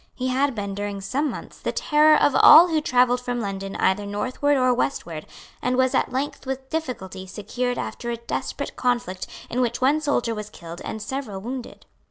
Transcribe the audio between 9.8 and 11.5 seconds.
soldier was killed and several